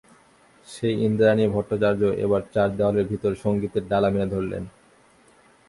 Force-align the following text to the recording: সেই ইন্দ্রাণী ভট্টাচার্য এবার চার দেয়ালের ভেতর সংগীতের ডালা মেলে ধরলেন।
সেই 0.67 0.95
ইন্দ্রাণী 1.07 1.45
ভট্টাচার্য 1.47 2.01
এবার 2.25 2.41
চার 2.53 2.69
দেয়ালের 2.77 3.09
ভেতর 3.11 3.33
সংগীতের 3.43 3.83
ডালা 3.91 4.09
মেলে 4.13 4.27
ধরলেন। 4.33 4.63